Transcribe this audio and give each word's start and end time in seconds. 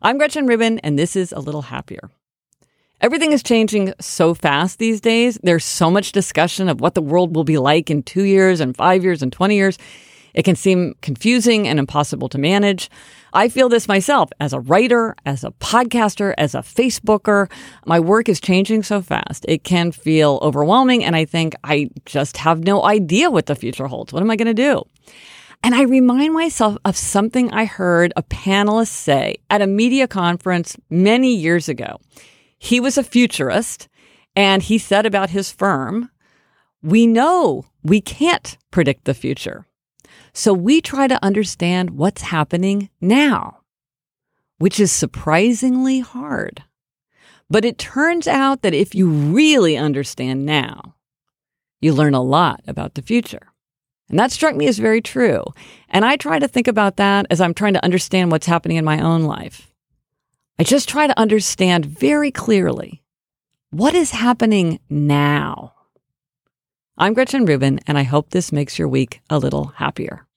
I'm 0.00 0.16
Gretchen 0.16 0.46
Rubin, 0.46 0.78
and 0.80 0.96
this 0.96 1.16
is 1.16 1.32
A 1.32 1.40
Little 1.40 1.62
Happier. 1.62 2.08
Everything 3.00 3.32
is 3.32 3.42
changing 3.42 3.94
so 4.00 4.32
fast 4.32 4.78
these 4.78 5.00
days. 5.00 5.40
There's 5.42 5.64
so 5.64 5.90
much 5.90 6.12
discussion 6.12 6.68
of 6.68 6.80
what 6.80 6.94
the 6.94 7.02
world 7.02 7.34
will 7.34 7.42
be 7.42 7.58
like 7.58 7.90
in 7.90 8.04
two 8.04 8.22
years 8.22 8.60
and 8.60 8.76
five 8.76 9.02
years 9.02 9.22
and 9.22 9.32
20 9.32 9.56
years. 9.56 9.76
It 10.34 10.44
can 10.44 10.54
seem 10.54 10.94
confusing 11.02 11.66
and 11.66 11.80
impossible 11.80 12.28
to 12.28 12.38
manage. 12.38 12.90
I 13.32 13.48
feel 13.48 13.68
this 13.68 13.88
myself 13.88 14.30
as 14.38 14.52
a 14.52 14.60
writer, 14.60 15.16
as 15.26 15.42
a 15.42 15.50
podcaster, 15.50 16.32
as 16.38 16.54
a 16.54 16.58
Facebooker. 16.58 17.50
My 17.84 17.98
work 17.98 18.28
is 18.28 18.40
changing 18.40 18.84
so 18.84 19.02
fast. 19.02 19.44
It 19.48 19.64
can 19.64 19.90
feel 19.90 20.38
overwhelming. 20.42 21.02
And 21.02 21.16
I 21.16 21.24
think 21.24 21.56
I 21.64 21.90
just 22.04 22.36
have 22.36 22.62
no 22.62 22.84
idea 22.84 23.32
what 23.32 23.46
the 23.46 23.56
future 23.56 23.88
holds. 23.88 24.12
What 24.12 24.22
am 24.22 24.30
I 24.30 24.36
going 24.36 24.46
to 24.46 24.54
do? 24.54 24.84
And 25.62 25.74
I 25.74 25.82
remind 25.82 26.32
myself 26.32 26.76
of 26.84 26.96
something 26.96 27.50
I 27.50 27.64
heard 27.64 28.12
a 28.16 28.22
panelist 28.22 28.88
say 28.88 29.36
at 29.50 29.62
a 29.62 29.66
media 29.66 30.06
conference 30.06 30.76
many 30.88 31.34
years 31.34 31.68
ago. 31.68 32.00
He 32.58 32.80
was 32.80 32.96
a 32.96 33.02
futurist 33.02 33.88
and 34.36 34.62
he 34.62 34.78
said 34.78 35.04
about 35.04 35.30
his 35.30 35.50
firm, 35.50 36.10
we 36.82 37.06
know 37.06 37.66
we 37.82 38.00
can't 38.00 38.56
predict 38.70 39.04
the 39.04 39.14
future. 39.14 39.66
So 40.32 40.52
we 40.52 40.80
try 40.80 41.08
to 41.08 41.24
understand 41.24 41.90
what's 41.90 42.22
happening 42.22 42.90
now, 43.00 43.62
which 44.58 44.78
is 44.78 44.92
surprisingly 44.92 46.00
hard. 46.00 46.62
But 47.50 47.64
it 47.64 47.78
turns 47.78 48.28
out 48.28 48.62
that 48.62 48.74
if 48.74 48.94
you 48.94 49.08
really 49.08 49.76
understand 49.76 50.46
now, 50.46 50.94
you 51.80 51.92
learn 51.92 52.14
a 52.14 52.22
lot 52.22 52.60
about 52.66 52.94
the 52.94 53.02
future. 53.02 53.52
And 54.08 54.18
that 54.18 54.32
struck 54.32 54.56
me 54.56 54.66
as 54.66 54.78
very 54.78 55.00
true. 55.00 55.44
And 55.88 56.04
I 56.04 56.16
try 56.16 56.38
to 56.38 56.48
think 56.48 56.68
about 56.68 56.96
that 56.96 57.26
as 57.30 57.40
I'm 57.40 57.54
trying 57.54 57.74
to 57.74 57.84
understand 57.84 58.30
what's 58.30 58.46
happening 58.46 58.76
in 58.76 58.84
my 58.84 59.00
own 59.00 59.22
life. 59.22 59.72
I 60.58 60.64
just 60.64 60.88
try 60.88 61.06
to 61.06 61.18
understand 61.18 61.86
very 61.86 62.30
clearly 62.30 63.02
what 63.70 63.94
is 63.94 64.10
happening 64.12 64.80
now. 64.88 65.74
I'm 66.96 67.14
Gretchen 67.14 67.44
Rubin, 67.44 67.80
and 67.86 67.96
I 67.96 68.02
hope 68.02 68.30
this 68.30 68.50
makes 68.50 68.78
your 68.78 68.88
week 68.88 69.20
a 69.30 69.38
little 69.38 69.66
happier. 69.76 70.27